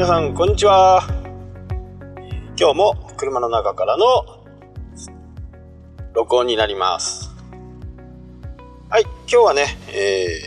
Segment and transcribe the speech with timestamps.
[0.00, 1.02] 皆さんこんにちは。
[2.58, 4.06] 今日も車の中からの
[6.14, 7.30] 録音になります。
[8.88, 10.40] はい今日はね、え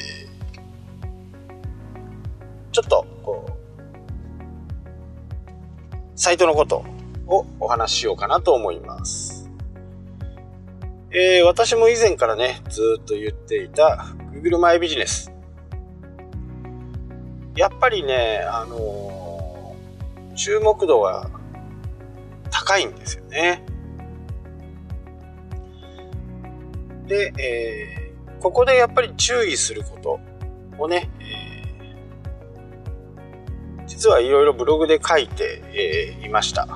[2.65, 3.51] ー、ちょっとこう
[6.15, 6.83] サイトのこと
[7.27, 9.51] をお話ししようかなと思います。
[11.11, 15.31] えー、私も以前からねずっと言っていた Google マイビジネス
[17.55, 19.12] やっぱりね、あの、
[20.35, 21.29] 注目度が
[22.49, 23.65] 高いんですよね。
[27.07, 30.19] で、えー、ここでやっぱり注意すること
[30.77, 36.67] をね、えー、実はいろいろブログで書いて、えー、いました。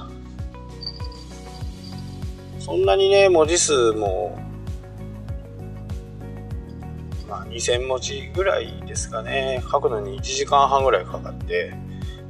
[2.60, 4.38] そんなにね、文字数も
[7.28, 11.74] まあ、2000文字ぐらいですかね書くのに1時間半ぐらいかかって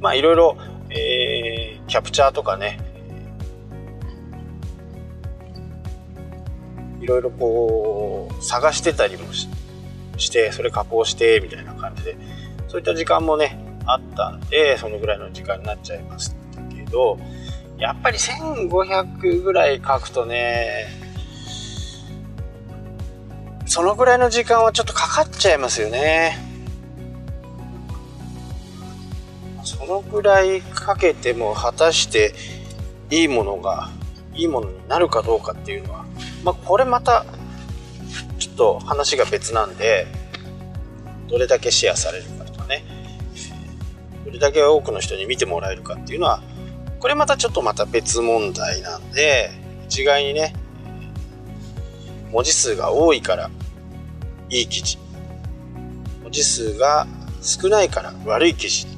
[0.00, 0.56] まあいろいろ、
[0.90, 2.78] えー、キャプチャーとかね
[7.00, 9.48] いろいろこう探してたりもし
[10.30, 12.16] てそれ加工してみたいな感じで
[12.68, 17.18] そういった時間もねあったんでそのぐらいの時間になっちゃいましたけど
[17.78, 20.86] やっぱり1500ぐらい書くとね
[23.66, 26.47] そのぐらいの時間はちょっとかかっちゃいますよね。
[29.88, 32.34] のぐらいかけても果たして
[33.10, 33.90] いいものが
[34.34, 36.04] いいものになるかどうかっていうのは、
[36.44, 37.24] まあ、これまた
[38.38, 40.06] ちょっと話が別なんで
[41.28, 42.84] どれだけシェアされるかとかね。
[44.24, 46.42] どれだけ多くの人に見てもらえるかっていうのは
[47.00, 49.50] これまたちょっとまた別問題なんで
[49.86, 50.54] 一概にね
[52.30, 53.50] 文字数が多いから
[54.50, 54.98] いい記事。
[56.22, 57.06] 文字数が
[57.40, 58.97] 少ないから悪い記事。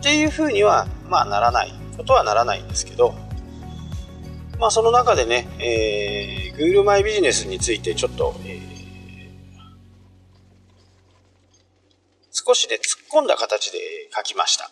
[0.00, 1.80] っていうふうにはまあならない。
[2.00, 3.14] ことはならないんですけど
[4.58, 8.60] まあその中でね、えー、Google マイビジネスについてちょっと、えー、
[12.32, 13.78] 少しね突っ込んだ形で
[14.14, 14.70] 書きました。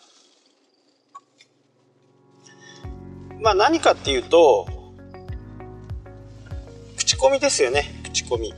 [3.41, 4.67] まあ何かっていうと
[6.97, 7.85] 口コミですよね。
[8.03, 8.53] 口コミ。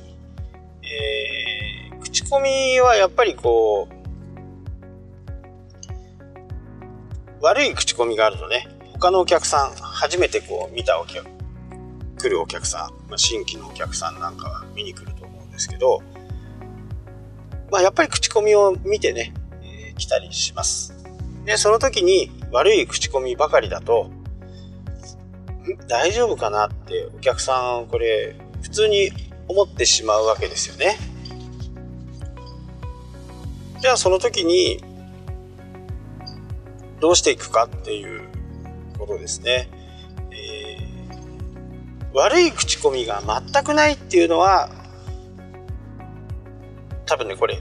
[0.84, 4.01] えー、口コミはやっぱりこう
[7.42, 8.68] 悪い口コミがあるとね。
[8.94, 11.26] 他のお客さん初めてこう見たお客
[12.20, 16.04] 来るお客さん、まあ、新規のお客さんなんかは見に来ると思うんですけど、
[17.72, 20.94] まあ、やっぱり口コミを見てね、えー、来たりします。
[21.46, 24.12] でその時に悪い口コミばかりだと
[25.88, 29.10] 大丈夫かなってお客さんこれ普通に
[29.48, 31.00] 思ってしまうわけですよね。
[33.80, 34.84] じゃあその時に
[37.02, 38.22] どうしていくかっていう
[38.98, 39.70] ことですね。
[40.32, 44.70] えー、悪い口コミが全くないっていうのは
[47.06, 47.60] 多分ねこれ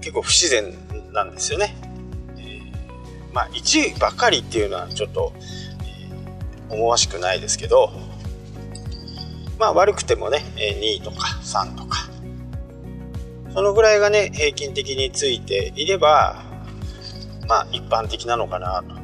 [0.00, 0.74] 結構不自然
[1.12, 1.74] なんですよね。
[2.36, 2.72] えー、
[3.32, 5.32] まあ1位ばかりっていうのはちょっと、
[6.68, 7.90] えー、思わしくないですけど
[9.58, 12.08] まあ悪くてもね、2位とか3とか、
[13.52, 16.42] そのぐらいがね、平均的についていれば、
[17.48, 18.94] まあ一般的なのかなと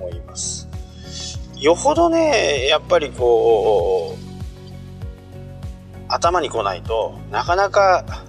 [0.00, 0.68] 思います。
[1.56, 4.28] よほどね、やっぱりこう、
[6.08, 8.24] 頭に来ないとなかなか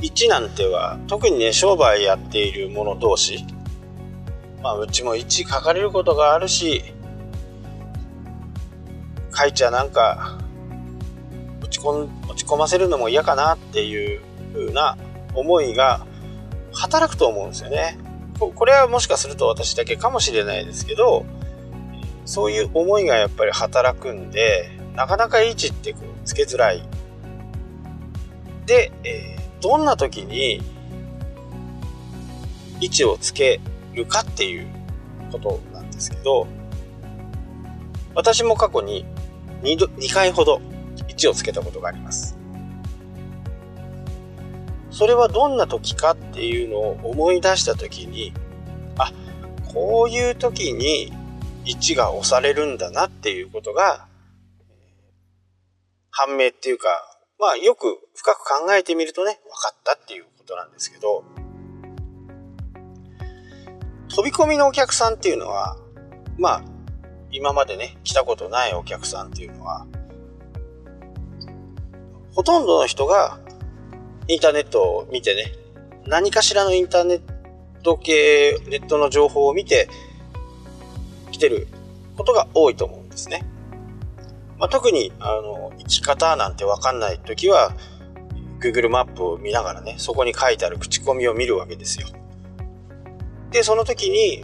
[0.00, 3.44] 1なんては特にね商売やっている者同士
[4.62, 6.82] まあうちも1書かれることがあるし
[9.36, 10.38] 書いちゃなんか
[11.62, 14.20] 落ち込ん落ち込ませるのも嫌かなっていう
[14.52, 14.98] 風な
[15.34, 16.06] 思いが
[16.74, 17.98] 働くと思うんですよね。
[18.38, 21.24] これはもしかすると私だけかもしれないですけど
[22.24, 26.82] そういう思いがやっぱり働くんでなかなか位置ってこうつけづらい。
[28.66, 30.62] で、えー、どんな時に
[32.80, 33.60] 位置をつけ
[33.92, 34.66] るかっていう
[35.30, 36.46] ことなんですけど
[38.14, 39.04] 私も過去に
[39.62, 40.60] 2, 度2回ほど
[41.08, 42.33] 位置をつけたことがあります。
[44.94, 48.32] それはどんな時かっていうのを思い出した時に、
[48.96, 49.10] あ、
[49.72, 51.12] こういう時に
[51.64, 54.06] 位置が押されるんだなっていうことが、
[56.12, 56.88] 判明っていうか、
[57.40, 61.24] まあよく深く考えてみるとね、分かったっていうことなんですけど、
[64.14, 65.76] 飛び込みのお客さんっていうのは、
[66.38, 66.62] まあ
[67.32, 69.88] 今までね、来たことないお客さんっていうのは、
[72.32, 73.40] ほとんどの人が
[74.28, 75.52] インターネットを見てね、
[76.06, 77.20] 何かしらのインターネッ
[77.82, 79.88] ト系、ネットの情報を見て
[81.30, 81.68] 来てる
[82.16, 83.44] ことが多いと思うんですね。
[84.58, 87.74] まあ、特に、あの、生き方なんてわかんない時は、
[88.60, 92.08] Google マップを見ながらね、そこに書いてある口コミを見るわけですよ。
[93.50, 94.42] で、その時に、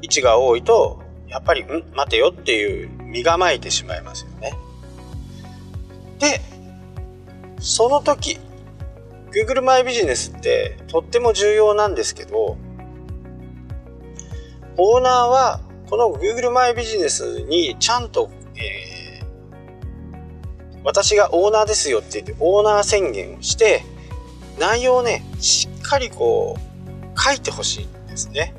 [0.00, 4.52] 位置が多いと、やっぱり、ん待てよっていう身構えてしまいますよね。
[6.18, 6.40] で、
[7.60, 8.38] その時、
[9.32, 12.56] Google マイビジネスってとっても重要なんですけど、
[14.76, 23.84] オーナーはこの Google マイビジネスにちゃんと、えー、私がオーナーですよって言ってオーナー宣言をして
[24.58, 28.54] 内容をねしっかりこう書いてほしいんですね。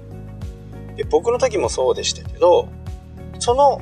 [0.96, 2.69] で僕の時もそうでしたけど
[3.40, 3.81] その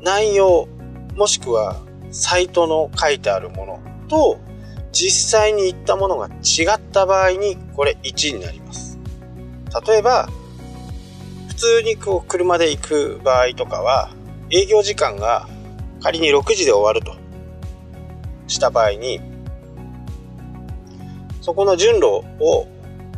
[0.00, 0.66] 内容
[1.14, 4.40] もしくはサイトの書いてあるものと
[4.92, 8.98] 実際に行ったものが違った場合にこれ1になります。
[9.86, 10.28] 例えば
[11.48, 14.10] 普通にこう車で行く場合とかは
[14.50, 15.48] 営業時間が
[16.00, 17.16] 仮に6時で終わると
[18.48, 19.20] した場合に
[21.40, 22.66] そこの順路を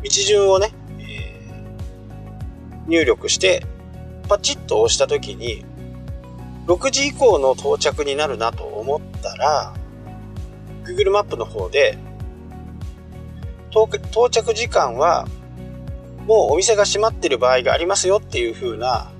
[0.03, 3.65] 道順をね、えー、入力して
[4.29, 5.65] パチッと押した時に
[6.67, 9.75] 6時以降の到着になるなと思ったら
[10.85, 11.99] Google マップの方で
[13.71, 15.27] 到着時間は
[16.27, 19.11] もうお店が閉まってる場合がありますよっていう風な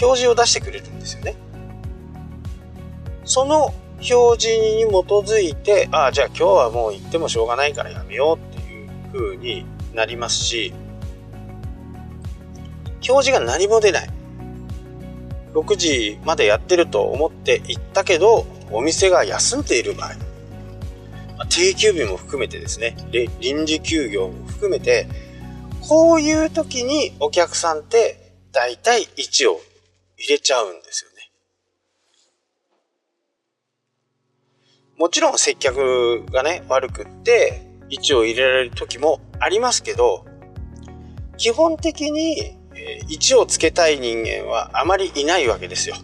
[0.00, 1.36] 表示を出してくれるんですよね。
[3.24, 4.92] その表示に基
[5.24, 9.64] づいて、ああ、じゃあ今日はもう行ってもしょうがないからやめようっていう風に
[9.94, 10.74] なりますし、
[13.08, 14.10] 表示が何も出ない。
[15.54, 20.10] 6時までやってると思って行ったけど、お店が休んでいる場合、
[21.44, 22.96] 定休日も含めてですね、
[23.40, 25.06] 臨時休業も含めて、
[25.80, 29.60] こういう時にお客さんって大体1を
[30.16, 31.16] 入れちゃうんですよね。
[34.96, 40.24] もちろん接客がね、悪くって1を入れられる時もありますけど、
[41.36, 42.56] 基本的に
[43.08, 45.96] 1をつけたい人間はあまりいないわけですよ。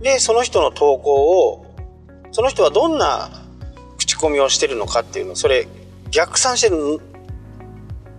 [0.00, 1.66] で、その人の投稿を、
[2.32, 3.30] その人はどんな
[3.98, 5.68] 口コミをしてるのかっていうのを、それ
[6.10, 6.74] 逆算して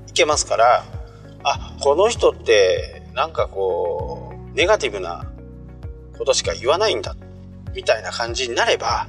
[0.09, 0.85] いけますから、
[1.43, 5.31] あ、この人ってなんかこう、ネガティブな
[6.17, 7.15] ことしか言わないんだ、
[7.73, 9.07] みたいな感じになれば、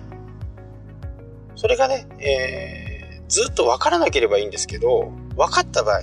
[1.54, 6.02] それがね、えー、ずっと分からなければいいんですけど、分かった場合、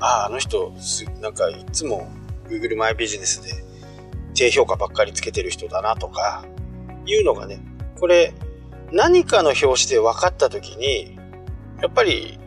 [0.00, 0.72] ああ、あの人、
[1.20, 2.08] なんかいつも
[2.48, 3.64] Google マイビジネスで
[4.34, 6.44] 低評価ばっかりつけてる人だなとか、
[7.06, 7.60] いうのがね、
[7.98, 8.34] これ、
[8.92, 11.18] 何かの表紙で分かった時に、
[11.80, 12.38] やっぱり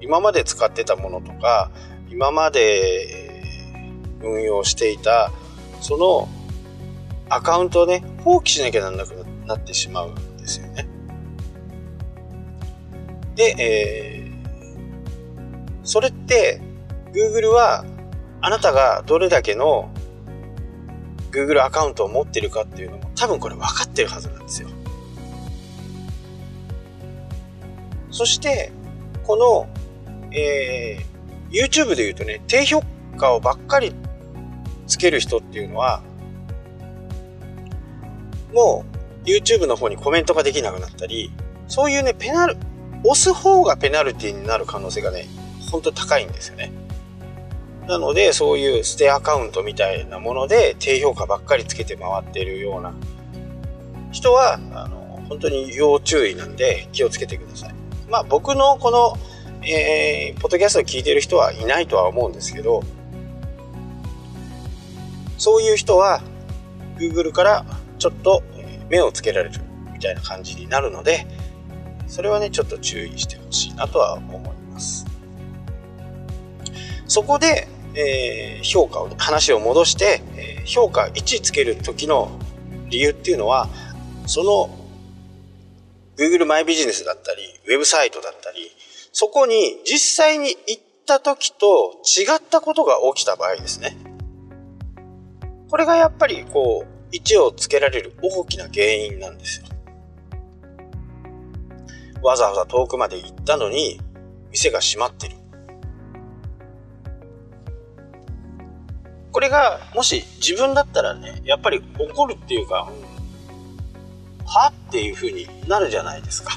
[0.00, 1.70] 今まで使ってたものとか、
[2.10, 3.42] 今まで
[4.22, 5.30] 運用していた、
[5.80, 6.28] その
[7.28, 10.88] アカウントをね、放棄しなきゃなんなくなってしまうんですよね。
[13.36, 16.60] で、えー、それって、
[17.12, 17.84] Google は
[18.40, 19.90] あなたがどれだけの
[21.30, 24.68] Google アカウントを持ってるかっていうのも多分これ分かってるはずなんですよ。
[28.10, 28.72] そして、
[29.24, 29.68] この、
[30.32, 32.82] えー、YouTube で言うとね、低評
[33.16, 33.94] 価をばっかり
[34.86, 36.02] つける人っていうのは、
[38.52, 38.84] も
[39.24, 41.32] う YouTube の方にコメントができなくなったり、
[41.68, 42.56] そういうね、ペナル、
[43.04, 45.26] 押す方がペナルティになる可能性がね、
[45.70, 46.72] 本当高いんですよね。
[47.90, 52.94] なので、そういうステアカウントみたいなもので低評価ばっかりつけて回ってるような
[54.12, 57.74] 人は、あの、本当に要注意なんで気をつけてください。
[58.08, 59.16] まあ僕のこの、
[59.66, 62.84] えー、ポッドキャストを聞いてる人はいないとは思うんですけど、
[65.36, 66.22] そういう人は
[66.96, 67.66] Google から
[67.98, 68.44] ちょっと
[68.88, 69.60] 目をつけられる
[69.92, 71.26] みたいな感じになるので、
[72.06, 75.06] それはね、ちょっと注意してほしいなとは思います。
[77.08, 82.30] そこで、えー、評価を、話を戻して、えー、評価1つける時の
[82.88, 83.68] 理由っていうのは、
[84.26, 84.70] その
[86.16, 88.70] Google マイビジネスだったり、ウェブサイトだったり、
[89.12, 93.96] そこに実際に行った時と違ったことが起きた場合ですね。
[95.70, 99.66] これがやっぱりこう、1をつけられる大きな原因なんですよ。
[102.22, 103.98] わざわざ遠くまで行ったのに、
[104.50, 105.36] 店が閉まってる。
[109.32, 112.90] これが、もし自分だったらね、やっぱり怒るっていうか、
[114.46, 116.52] はっていう風になるじゃないですか。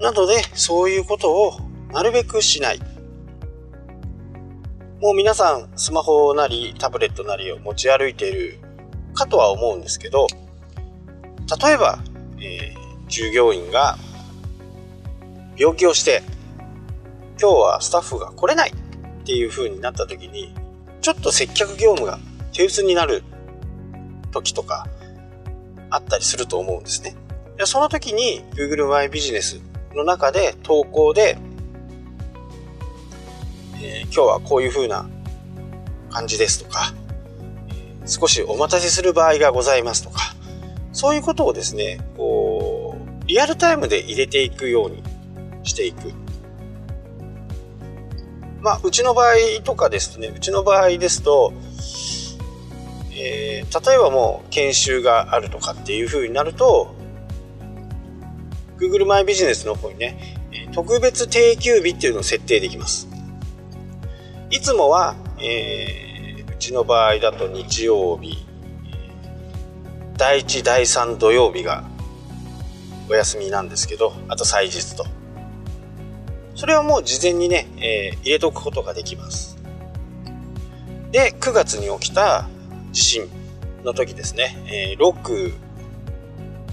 [0.00, 1.58] なので、そういうことを
[1.92, 2.80] なるべくしない。
[5.00, 8.58] もう皆さんスマホなりタブレットなりを持ち歩いている
[9.14, 10.26] かとは思うんですけど、
[11.64, 11.98] 例えば、
[12.38, 13.96] えー、従業員が
[15.56, 16.22] 病気をして、
[17.40, 18.72] 今日はスタッフが来れない
[19.26, 20.54] っていう風になった時に、
[21.00, 22.20] ちょっと接客業務が
[22.52, 23.24] 手薄になる
[24.30, 24.86] 時とか
[25.90, 27.16] あったりすると思うんですね。
[27.64, 29.60] その時に Google マイビジネス
[29.96, 31.38] の中で投稿で、
[33.82, 35.08] えー、今日はこういう風な
[36.08, 36.94] 感じですとか、
[38.06, 40.20] 少しお待たせする場合がございますとか、
[40.92, 45.02] そういうことをですね、こう、リアルタイムで入れていくように
[45.64, 46.12] していく。
[48.66, 51.52] まあ、うちの場合とかですとね、うちの場合ですと、
[53.12, 56.92] えー、例えばもう研修があるとかっていう風になると、
[58.76, 60.36] Google マイビジネスの方にね、
[60.72, 63.06] 特別定休日っていうのを設定できます。
[64.50, 68.48] いつもは、えー、うちの場合だと日曜日、
[70.16, 71.84] 第1、第3土曜日が
[73.08, 75.06] お休みなんですけど、あと祭日と。
[76.56, 79.56] それはもう事前にね、えー、入れとくことができます。
[81.12, 82.48] で、9月に起きた
[82.92, 83.28] 地震
[83.84, 85.54] の時ですね、えー、6、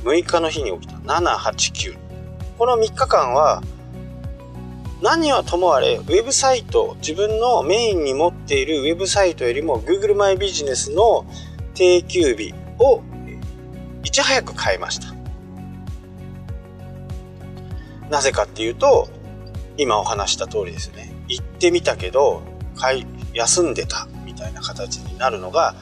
[0.04, 1.98] 6日の日に起きた789
[2.58, 3.64] この3日間は
[5.02, 11.26] 何はともあれウェブサイト自分のメインに持っているウェブサイトよりも Google マイビジネスの
[11.74, 13.02] 定休日を
[14.04, 15.14] いち早く変えました
[18.10, 19.10] なぜかっていうと
[19.78, 22.44] 今お話した通りですね行ってみたけど
[23.34, 25.76] 休んでたみたいな形になるのが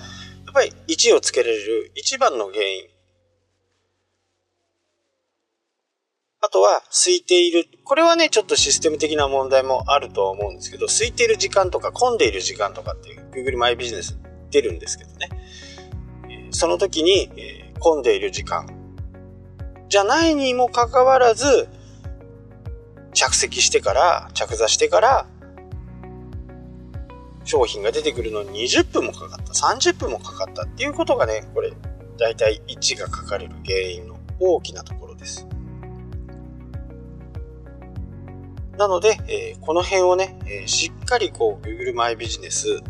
[0.46, 2.92] やっぱり1をつけられる一番の原因
[6.44, 7.68] あとは、空いている。
[7.84, 14.18] これはね、ちょっとシステム的な問題もあるとは思うんですけど、空いている時間とか混んでいる時間とかっていう Google マイビジネス
[14.50, 15.30] 出るんですけどね。
[16.50, 17.30] その時に、
[17.80, 18.68] 混んでいる時間
[19.90, 21.68] じゃないにもかかわらず、
[23.14, 25.26] 着席してから、着座してから、
[27.44, 31.74] 商品が出てくるのに20分もかかった、30分もかかったっていうことがね、これ、
[32.18, 35.48] 大体位置がかかれる原因の大きなところです。
[38.78, 42.82] なので、えー、この辺をね、えー、しっかりこう Google マイビジネス、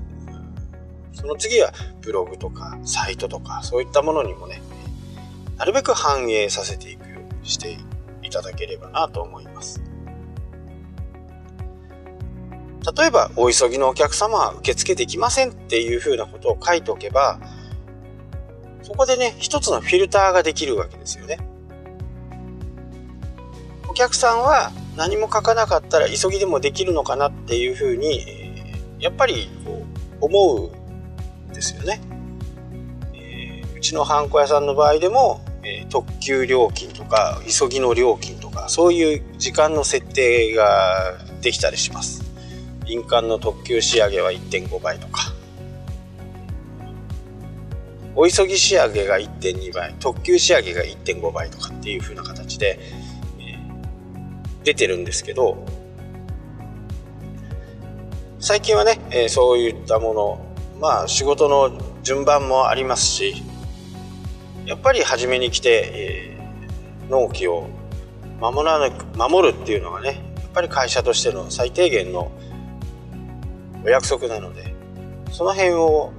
[1.14, 4.62] その次はブログとかサイトとかそういったものにもね、
[5.58, 7.78] なるべく反映させていくようにして
[8.24, 9.82] いただければなと思います。
[12.98, 17.40] 例えば、お急ぎのお客様は受付できませんっていうふうなことを書いておけば、
[18.82, 21.38] そこでね、一つのフィルターができるわけですよね。
[23.88, 28.26] お客さんは何も書かなかったら急ぎでもできるのかなっていうふうに、
[29.00, 29.84] やっぱりこ
[30.22, 32.02] う思うんですよね。
[33.14, 42.31] えー、うちのハンコ屋さんの場合でも、え、特急料金とか急ぎの料金とかそういう時間の設定ができたりします。
[42.92, 45.34] 印鑑の特急仕上げは1.5倍とか。
[48.16, 52.78] お急ぎ仕上げが1.2倍特急仕上げが1.5倍とかっていう風な形で、
[54.64, 55.66] 出てるんですけど
[58.40, 60.46] 最近はね、えー、そういったもの
[60.80, 63.44] まあ仕事の順番もありますし
[64.66, 67.68] やっぱり初めに来て、えー、納期を
[68.40, 72.32] 守らな守るっていうのがねやっぱり会社としての最低限の
[73.84, 74.74] お約束なので
[75.32, 76.12] その辺を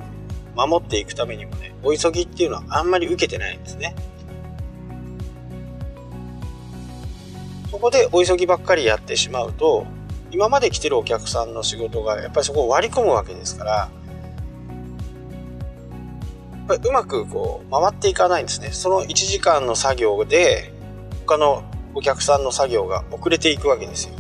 [0.55, 3.95] 守っていくためにもねお急ぎっていうのはあんまり受けてないんですね。
[7.71, 9.87] そこでお急ぎばっかりやってしまうと
[10.31, 13.91] 今まで来てるお客さんの仕事がやっぱりそこを割り込むわけですから
[16.69, 20.73] うまくこう回っていかないんですねその1時間の作業で
[21.27, 21.65] 他の
[21.95, 24.15] お客さんの作業が遅れていくわけですよ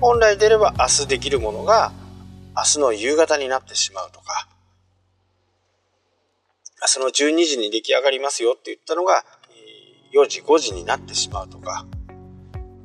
[0.00, 1.92] 本来でれば明日できるものが
[2.56, 4.48] 明日の夕方になってしまうとか
[6.80, 9.24] 明日の12時に出来上がりますよって言ったのが
[10.14, 11.84] 4時5時になってしまうとか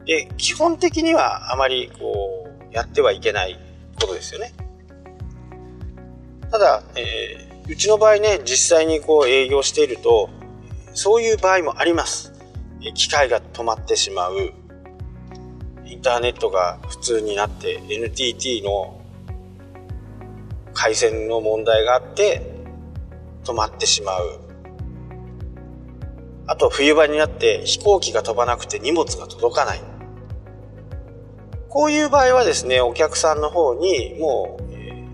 [0.06, 3.60] で、基本的にはあまりこう、やってはいけない
[4.00, 4.54] ことですよね。
[6.52, 10.30] ただ、えー、うちの場合ね、実際にこう営業していると、
[10.94, 12.34] そういう場合もあります。
[12.96, 14.54] 機械が止まってしまう。
[15.86, 19.01] インターネットが普通になって NTT の
[20.74, 22.42] 回線の問題があって
[23.44, 24.40] 止まってしまう。
[26.48, 29.82] あと冬場になって飛行機が飛ばなくて荷物が届かない。
[31.70, 35.06] こういう場合はですね、お客さんの方にもう、えー、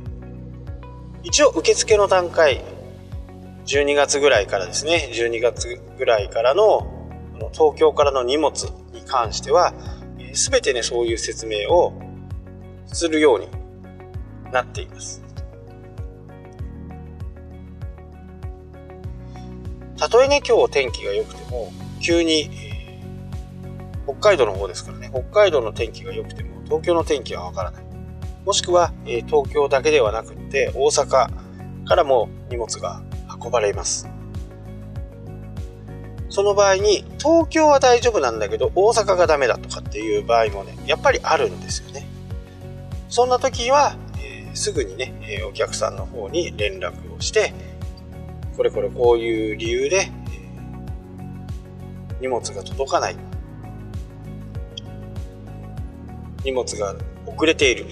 [1.21, 2.63] 一応受付の段階、
[3.67, 6.87] 12月ぐらいからですね、12月ぐらいからの
[7.51, 9.73] 東京からの荷物に関しては、
[10.33, 11.93] すべてね、そういう説明を
[12.87, 13.47] するように
[14.51, 15.26] なっています。
[19.97, 22.99] たとえね、今日天気が良くても、急に、え、
[24.05, 27.83] 北海道の方ですからね、北海道の天気が良くても、東京の天気はわからない。
[28.45, 31.29] もしくは、え、東京だけではなくって、大阪
[31.85, 33.01] からも荷物が
[33.43, 34.07] 運ばれます。
[36.29, 42.05] その場合に、東京は大丈夫なんだけど、大阪がダメだとかっていう場合もね、やっぱりあるんですよね。
[43.09, 47.53] そんな時は、えー、すぐにね、えお客さんの方に連絡をして、
[48.57, 50.11] これこれこういう理由で、
[52.19, 53.15] 荷物が届かない。
[56.43, 56.95] 荷物が
[57.27, 57.85] 遅れている。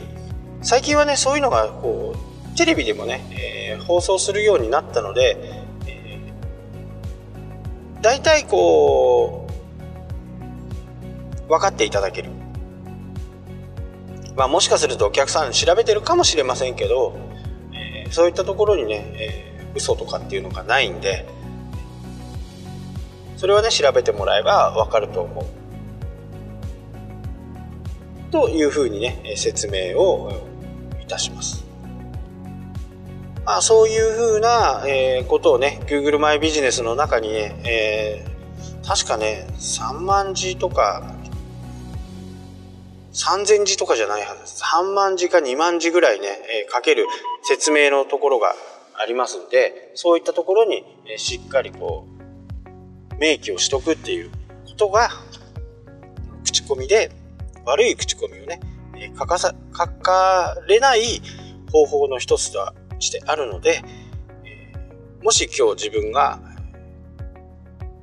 [0.64, 3.22] 最近はねそういうのがこうテレビでもね、
[3.70, 5.38] えー、放送するようになったので、
[5.86, 9.48] えー、大体こ
[11.46, 12.32] う分かっていただける。
[14.36, 17.16] まあもしかするとお客さん調べてるかもしれませんけど、
[17.72, 21.26] えー、そういったところにね、え嘘とかっていうのがないんで
[23.38, 25.46] それはね調べてもらえば分かると思う
[28.32, 30.48] というふうにね説明を
[31.02, 31.66] いたします
[33.46, 41.16] まあそういうふうな、え、ことをね Google マイビジネスの中にね、えー、確かね3万字とか
[43.14, 44.62] 3000字とかじゃないはず。
[44.62, 46.28] 3万字か2万字ぐらいね、
[46.68, 47.06] え、かける
[47.44, 48.54] 説明のところが
[48.98, 50.84] ありますんでそういったところに
[51.18, 54.38] しっかりこう明記をしとくっていうこ
[54.78, 55.10] とが
[56.44, 57.12] 口コミで
[57.66, 58.60] 悪い口コミをね
[59.18, 61.22] 書かさ書かれない
[61.72, 63.84] 方法の一つとしてあるので
[65.24, 66.40] もし今日自分が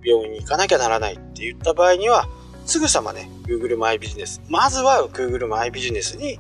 [0.05, 2.28] 病院に行かなきゃならないって言った場合には
[2.66, 6.38] すぐさまね Google マイビジネスまずは Google マイビジネスに、え、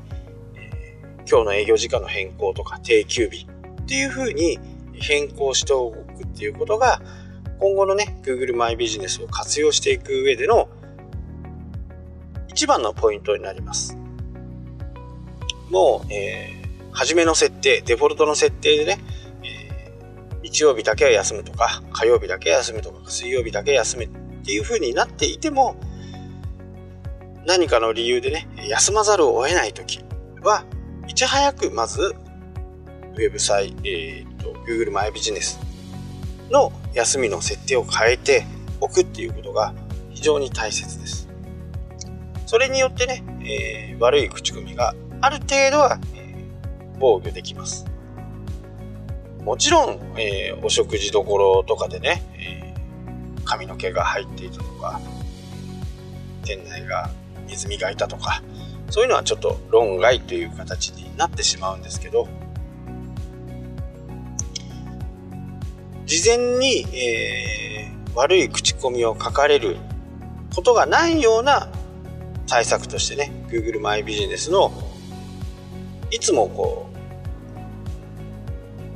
[1.28, 3.46] 今日の営業時間の変更とか定休日
[3.82, 4.58] っていう風に
[4.94, 7.02] 変更しておくっていうことが
[7.58, 10.68] 今後のね Google マイビジネスを活用していく上での
[12.48, 13.96] 一番のポイントになります。
[15.70, 18.98] もう、えー、初めの設定デフォルトの設定でね、
[19.42, 24.08] えー、日曜日だけは休むとか火曜日だけ休むとか水曜日だけ休むっ
[24.44, 25.76] ていう風になっていても
[27.46, 30.04] 何かの理由でね休まざるを得ない時
[30.42, 30.64] は
[31.08, 32.14] いち早くまず
[33.14, 35.58] ウェブサイト、えーと、Google マイビジネス
[36.50, 38.44] の休みの設定を変えて
[38.80, 39.74] おくっていうことが
[40.10, 41.28] 非常に大切です。
[42.46, 47.86] それによってね、えー、悪い口コミがある程度は、えー、防御できます。
[49.42, 55.00] もちろん、えー、お食事どころとかでね、えー、髪の毛が入っていたとか、
[56.44, 57.10] 店内が
[57.48, 58.42] ネズミがいたとか、
[58.90, 62.28] そういうのはちょっと論外という形になってしまうんですけど、
[66.12, 69.78] 事前に、えー、悪い口コミを書かれる
[70.54, 71.70] ことがないような
[72.46, 74.70] 対策としてね Google マイビジネスの
[76.10, 76.90] いつもこ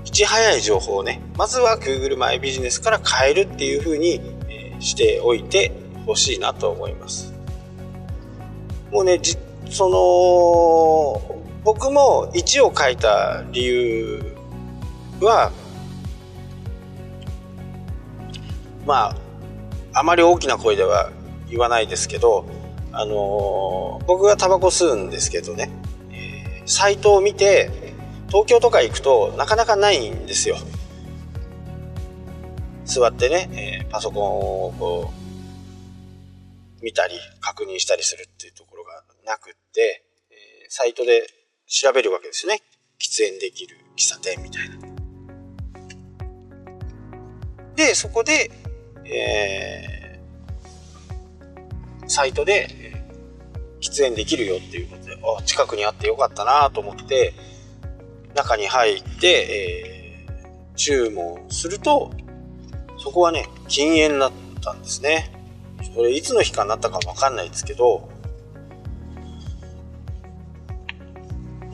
[0.05, 5.72] ういち早い情報をねまずは Google マイビジネスから変えるっていうふうに、えー、しておいて
[6.05, 7.33] ほしいなと思います。
[8.92, 9.18] もうね
[9.70, 14.37] その僕も1を書いた理由
[15.22, 15.50] は
[18.87, 19.16] まあ
[19.92, 21.11] あまり大きな声では
[21.49, 22.46] 言わないですけど、
[22.92, 25.70] あの、僕がタバコ吸うんですけどね、
[26.11, 27.70] えー、サイトを見て
[28.29, 30.57] 東京とか行くとなかなかないんですよ。
[32.85, 35.12] 座ってね、えー、パソコンをこ
[36.81, 41.27] う見たり確認したりするっていうところがなくって、えー、サイトで
[41.66, 42.61] 調べるわけですね。
[43.01, 44.77] 喫煙できる喫茶店みたいな。
[47.75, 48.51] で、そこで
[49.12, 52.69] えー、サイトで
[53.81, 57.35] 喫煙できるよっていうことであ近くにあってよかったなと思って
[58.35, 62.11] 中に入って、えー、注文すると
[62.99, 65.33] そこはね禁煙だったんですね。
[65.95, 68.09] それいつの日かになったか分かんないですけど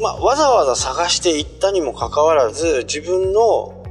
[0.01, 3.82] まあわざわざ探していったにもかかわらず自分の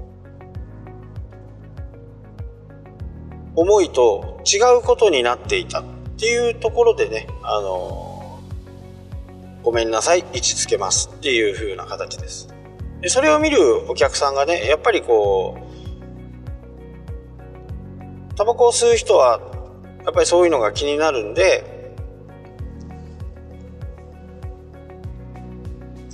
[3.61, 5.83] 思いと違うことになっていたっ
[6.17, 8.39] ていうところでね、あの
[9.61, 12.47] ごめんなさい位置つけますっていう風な形です。
[13.01, 15.59] でそれを見るお客さんがねやっぱりこ
[18.31, 19.39] うタバコを吸う人は
[20.03, 21.93] やっぱりそういうのが気になるんで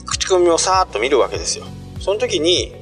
[0.06, 1.66] 口コミをさーっと見るわけですよ。
[2.02, 2.76] その時に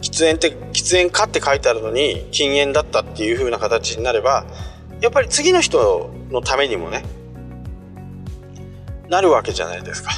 [0.00, 4.46] 喫煙って喫煙かって書いてあるのに禁煙だったっていう風な形になれば
[5.00, 7.02] やっぱり次の人のためにもね
[9.08, 10.10] なるわけじゃないですか。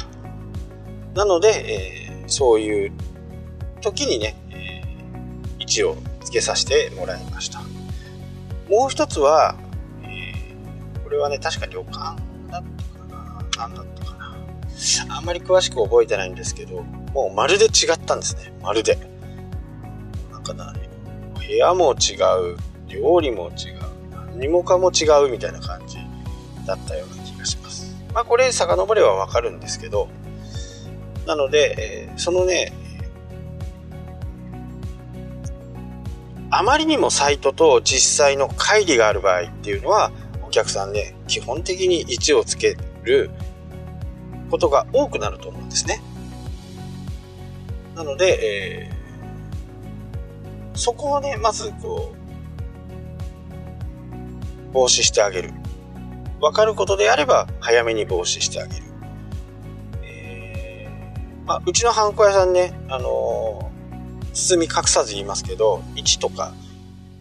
[1.15, 2.91] なので、えー、そういう
[3.81, 7.61] 時にね、えー、位置をつけさせてもらいました。
[8.69, 9.55] もう一つは、
[10.03, 12.21] えー、これはね確か旅館
[12.51, 12.63] だっ
[12.97, 13.45] たかな。
[13.57, 14.35] 何だったかな。
[15.09, 18.53] あんまり詳しく覚えてないんですけどもうまるで違ったんですね。
[18.61, 19.10] まるで。
[20.55, 20.73] かな。
[21.35, 22.15] 部屋も違
[22.53, 23.81] う料理も違う
[24.31, 25.97] 何もかも違うみたいな感じ
[26.65, 27.95] だったような気がします。
[28.13, 30.07] まあこれ遡ればわかるんですけど
[31.25, 32.73] なので、えー、そのね
[36.49, 40.11] あまりにもサイトと実際の乖離がある場合っていうのは
[40.45, 43.29] お客さんね基本的に位置をつける
[44.49, 46.01] ことが多くなると思うんですね。
[47.95, 49.00] なので、えー、
[50.73, 52.17] そこをねまずこう
[54.73, 55.53] 防止してあげる。
[56.41, 58.83] 分かることであれば早めに防止してあげる、
[60.01, 66.51] えーまあ、うちのハンコ屋さんね、あのー、包み隠さず言いますけど1とか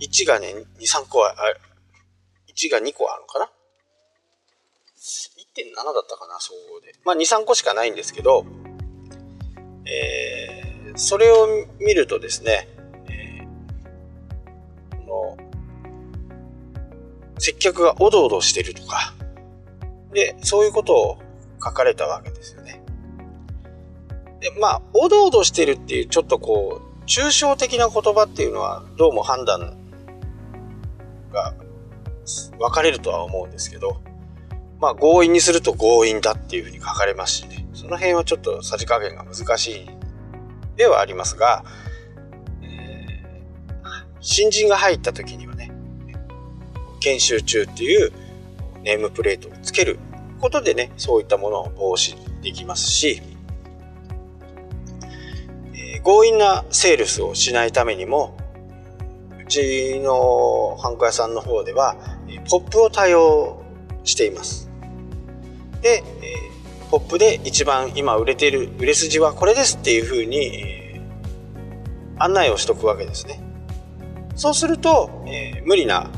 [0.01, 1.43] 1がね23個はあ
[2.49, 3.51] 1が2個あるのかな
[4.97, 6.95] ？1.7だったかな総合で。
[7.05, 8.47] まあ23個しかないんですけど
[9.87, 11.47] えー、それを
[11.81, 12.69] 見るとですね、
[17.41, 19.15] 接客がおどおどしてるとか、
[20.13, 21.19] で、そういうことを
[21.55, 22.83] 書かれたわけですよね。
[24.41, 29.77] で、まあ、おどおどしてるっていう、ちょっとこう、抽象的な言葉っていうのは、どうも判断
[31.33, 31.55] が
[32.59, 34.03] 分かれるとは思うんですけど、
[34.79, 39.91] まあ、強引にすると強引だっていうふうに書かれますしね、その辺はちょっとさじ加減が難しい
[40.77, 41.65] ではありますが、
[42.63, 45.60] えー、新人が入った時にはね、
[47.01, 48.13] 研修中っていう
[48.83, 49.99] ネームプレートをつける
[50.41, 53.21] ことでね、そういったものを防止できますし、
[55.75, 58.37] えー、強引なセールスをしないためにも、
[59.39, 61.97] うちのハンコ屋さんの方では、
[62.49, 63.63] ポップを対応
[64.05, 64.71] しています。
[65.83, 73.41] で、えー、ポップで一番今売れている売れ筋はこれですっていうふうに、えー、案内をしとくわけですね。
[74.37, 76.11] そうすると、えー、無理な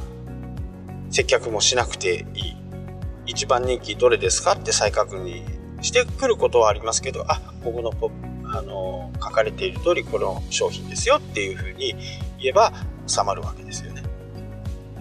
[1.13, 2.57] 接客もしなくていい。
[3.27, 5.45] 一番人気どれですかって再確認
[5.83, 8.11] してくることはありますけどあここのポ
[8.45, 11.95] あの書かれている通りこの商品ですよっていうふうに
[12.39, 12.73] 言えば
[13.07, 14.03] 収まるわけですよね。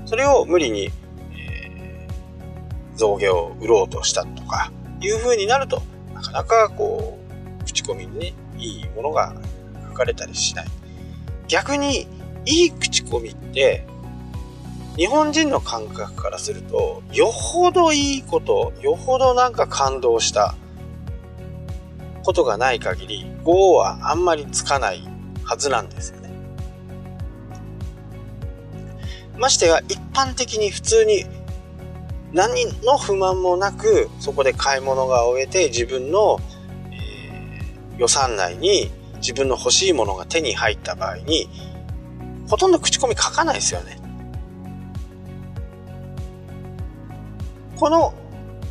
[0.06, 0.92] それを無理に、
[1.34, 5.82] えー、造形を売ろうとしたとかいうふうになると
[6.14, 7.18] なかなかこ
[7.62, 9.34] う口コミにねいいものが
[9.90, 10.68] 書かれたりしない。
[11.48, 12.08] 逆に
[12.46, 13.86] いい口コミって
[15.02, 20.54] 日本人の感覚からするとよほどいいことよほどなんか感動した
[22.24, 25.02] ことがない限り5はあんまりつかない
[25.44, 26.30] はずなんですよね。
[29.40, 31.26] ましてや一般的に普通に
[32.32, 36.38] 何の不満もなくそこで買い物が終えて自分の、
[36.92, 41.50] えー、予算内に自分の欲しいものが手に入った場合に
[42.48, 44.11] ほとんど口コミ書かないですよね。
[47.82, 48.14] この、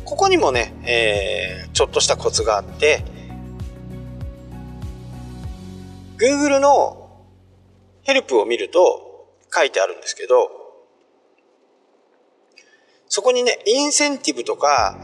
[0.05, 3.03] ここにもね、えー、ちょっとしたコツがあって、
[6.17, 7.25] Google の
[8.03, 10.49] ヘルプを見ると書いてあるんですけど、
[13.09, 14.97] そこにね、インセンティブとか、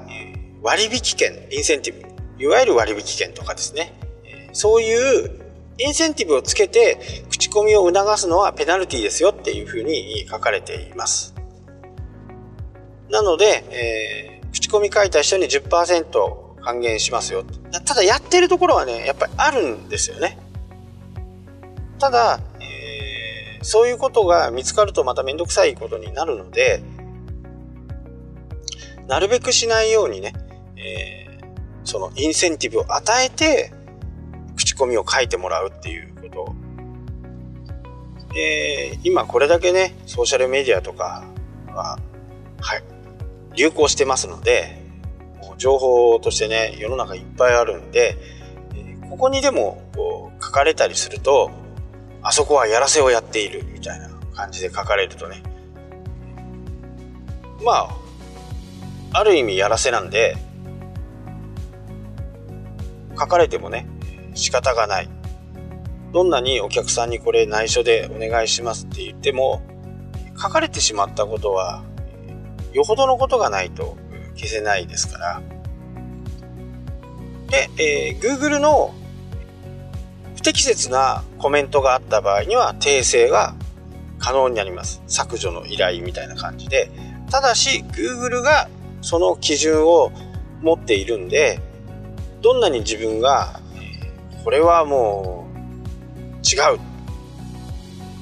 [0.62, 3.92] 割引券、インセンティブ、いわゆる割引券とかですね、
[4.54, 5.42] そういう
[5.80, 11.37] インセンティブをつけて口コミを促すのはペナルティですよっていうふうに書かれています。
[13.10, 17.44] なので、えー、口コミ書いた人に10%還元しますよ。
[17.86, 20.38] ただやってるところはね、やっぱりあるんですよね。
[22.00, 26.82] ただ、えー、そういうことが見つかるとまためんどくさいことになるので、
[29.08, 30.34] なるべくしないようにね、
[30.76, 31.46] えー、
[31.86, 33.72] そのインセンティブを与えて、
[34.58, 36.56] 口コミを書いてもらうっていうこと
[38.36, 41.24] えー、今これだけね、ソーシャルメディアとか
[41.70, 41.98] は、
[42.60, 42.84] はい、
[43.58, 44.86] 流行してますので、
[45.58, 48.16] 情報としてね世の中いっぱいあるんで、
[49.10, 49.82] ここにでも
[50.42, 51.50] 書かれたりすると
[52.22, 55.42] あそこはやらせをやっているみたいな感じで書かれるとね。
[57.66, 57.90] ま
[59.12, 60.38] あある意味やらせなんで
[63.20, 63.88] 書かれてもね
[64.36, 65.10] 仕方がない。
[66.14, 69.62] どんなにお客さんにこれ内緒でお願いしますって言っても
[70.40, 71.84] 書かれてしまったことは
[72.78, 73.98] よほどのことがないと
[74.36, 75.42] 消せないですから。
[77.50, 78.94] で、えー、Google の
[80.36, 83.56] 不適切なコメントがあった場合には訂正が
[84.20, 85.02] 可能になります。
[85.08, 86.92] 削除の依頼みたいな感じで。
[87.32, 88.70] ただし Google が
[89.02, 90.12] その基準を
[90.62, 91.60] 持っているんで
[92.42, 93.60] どんなに自分が
[94.44, 95.58] これはもう
[96.38, 96.80] 違う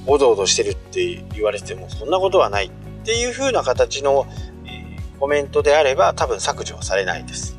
[0.07, 2.71] おどおどしてるって言われてもそんなことはない
[3.05, 4.25] っていう風な形の、
[5.19, 7.57] コメントであれば多分削除はされないです。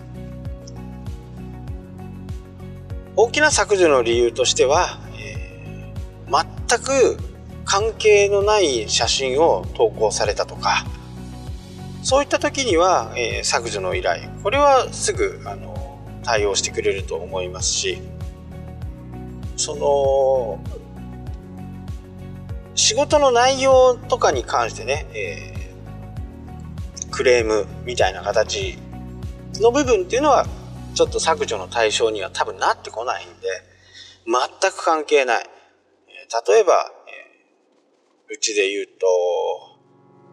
[3.17, 7.17] 大きな削除の理由としては、えー、全く
[7.65, 10.87] 関係のない写真を投稿されたとか
[12.03, 14.29] そういった時には、えー、削除の依頼。
[14.43, 18.03] これはすぐあの対応してくれると思いますし
[19.57, 20.61] その
[22.75, 25.56] 仕事の内容とかに関してね、えー、
[27.17, 28.77] クレームみたいな形
[29.55, 30.47] の部分っていうのは
[30.95, 33.49] ちょっと削除の対象には多分なってこないんで
[34.27, 35.45] 全く関係ない。
[36.49, 36.91] 例えば
[38.29, 39.07] うちで言うと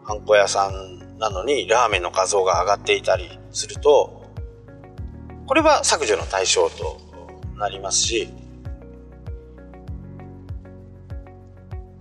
[0.04, 4.22] ハンコ屋さんなのにラーメンの画像が上がっていたりすると
[5.46, 7.00] これは削除の対象と
[7.56, 8.28] なりますし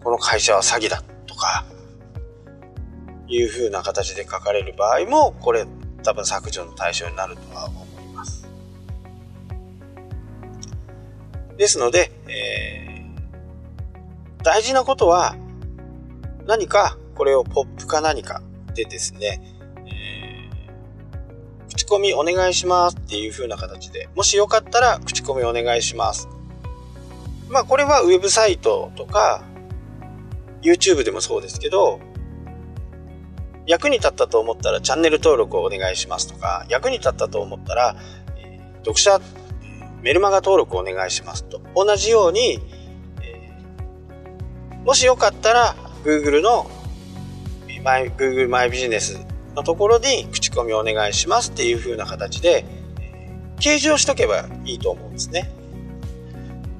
[0.03, 1.63] この会社は詐欺だとか
[3.33, 5.65] いうふうな形で書かれる場合もこれ
[6.03, 8.47] 多分削除の対象になるとは思います
[11.57, 15.35] ですので、えー、大事なことは
[16.45, 18.41] 何かこれをポップか何か
[18.75, 19.41] でですね、
[19.87, 26.27] えー、口コミお願いしますっていう風な形で、もしよかったら口コミお願いします。
[27.49, 29.43] まあこれはウェブサイトとか
[30.63, 31.99] YouTube でもそうですけど、
[33.65, 37.95] 役に立ったと思ったらチャンネル登録をお願いしますとか、役に立ったと思ったら、
[38.79, 39.21] 読者
[40.01, 41.61] メルマガ登録をお願いしますと。
[41.75, 42.59] 同じように、
[44.83, 46.69] もしよかったら Google の
[47.83, 52.65] マイ Google マイビジネスのところに口コミをお願いしますっていう風な形で、
[53.57, 55.49] 掲示をしとけばいいと思うんですね。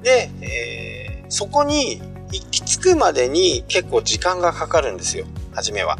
[0.02, 5.98] で、えー、そこに行き着くまでに結構時間がかかるんですよ、初めは。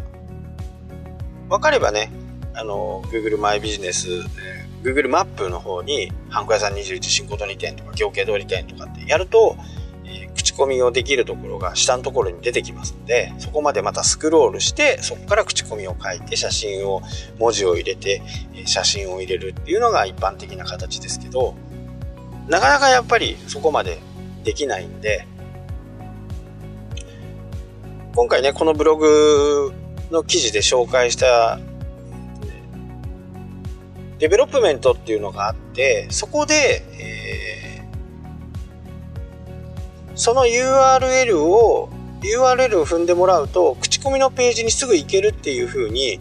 [1.56, 2.10] 分かればね、
[2.54, 4.08] あの、Google マイビジネス、
[4.82, 9.56] Google マップの方に、ハンコ屋さん21新琴2店とか、行形通り店とかってやると
[10.06, 17.02] え、口コミをできるところが下のところに出てきますのでそこまでまたスクロールしてそこから口コミを書いて写真を
[17.38, 18.22] 文字を入れて
[18.66, 21.54] 写真を入れるっていうのが一般的な形ですけど
[22.48, 23.98] なかなかやっぱりそこまで
[24.44, 25.26] できないんで
[28.14, 29.72] 今回ねこのブログ
[30.14, 31.58] の記事で紹介した
[34.18, 37.44] development っていうのがあってそこで、えー
[40.16, 41.88] その URL を
[42.22, 46.20] URL を踏んでもらうと口コミのページにすぐ行けるっていう風に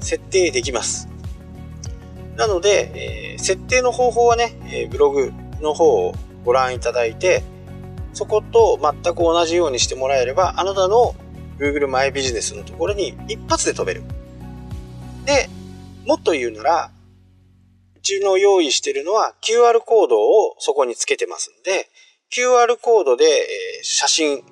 [0.00, 1.08] 設定できます。
[2.36, 6.14] なので、えー、設定の方法はね、え、ブログの方を
[6.44, 7.44] ご覧いただいて
[8.12, 11.14] そこと全く同じようにしてもらえればあなたの
[11.58, 14.02] Google マイビジネスのところに一発で飛べる。
[15.24, 15.48] で
[16.06, 16.90] もっと言うなら
[17.96, 21.88] うちの用意してるのは QR コードをそこにつけてますんで
[22.34, 23.24] QR コードで、
[23.84, 24.42] 写真、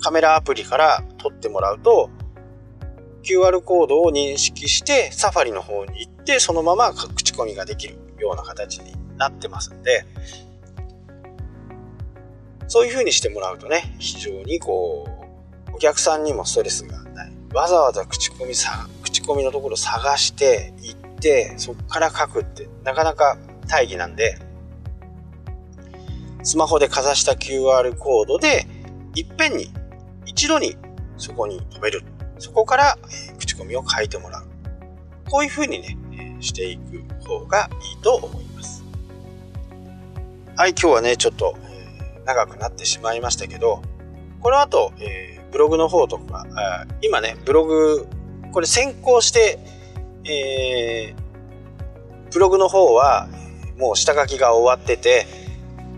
[0.00, 2.10] カメラアプリから撮ってもらうと、
[3.22, 10.04] QR コードを認識してサファリの方に行ってそのまま口コミができるような形になってますんで
[12.66, 15.21] そういう風にしてもらうとね非常にこう
[15.82, 23.36] 客さんにもストレスがないわざわざ口コミさ口コミのところ探して行ってそこから書くってなかなか
[23.68, 24.38] 大義なんで
[26.44, 28.66] スマホでかざした QR コードで、
[29.14, 29.70] いっぺんに、
[30.26, 30.76] 一度に
[31.16, 32.02] そこに飛べる。
[32.38, 32.98] そこから、
[33.30, 34.44] え、口コミを書いてもらう。
[35.30, 35.96] こういう風にね、
[36.40, 38.82] え、していく方がいいと思います。
[40.56, 43.80] はい、今日はね、ちょっと、えー、長くなってしまいましたけど、
[44.40, 46.46] この後、えー、ブログの方とか、
[47.02, 48.08] 今ね、ブログ、
[48.52, 49.58] これ先行して、
[50.24, 53.28] えー、ブログの方は
[53.78, 55.26] もう下書きが終わってて、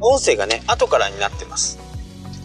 [0.01, 1.79] 音声がね、後からになってます。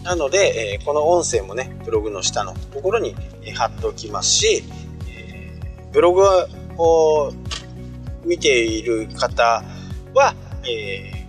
[0.04, 3.14] なので、えこの音声もね、ブログの下のところに
[3.54, 4.64] 貼っておきますし、
[5.08, 5.60] え
[5.92, 6.22] ブログ
[6.78, 7.32] を
[8.24, 9.62] 見ている方
[10.14, 11.26] は、え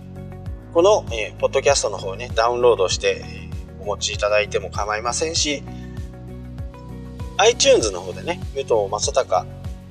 [0.72, 3.41] この、えポッドキャストの方ね、ダウンロードして
[3.82, 5.62] お持ちいただいても構いませんし、
[7.38, 9.46] iTunes の方でね、武藤正隆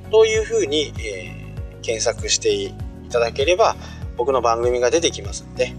[0.10, 2.74] というふうに、えー、検索してい
[3.10, 3.76] ただければ、
[4.18, 5.74] 僕の番組が出てきますので、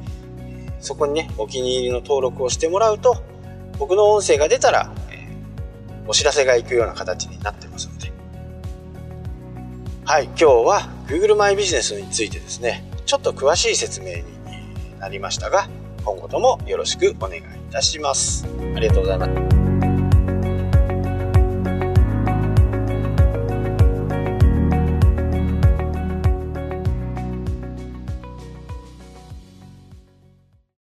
[0.81, 3.23] そこにね、お気に入りの登録をしてもらうと、
[3.79, 8.13] 僕の音声が出たら、えー、お知らせが行くような形になってますので。
[10.05, 14.25] はい、今日は Google マイビジネスについてですね、ちょっと詳しい説明に
[14.99, 15.69] なりましたが、
[16.05, 17.43] 今後ともよろしくお願いい
[17.73, 18.47] たします。
[18.77, 19.52] ありがとうございます。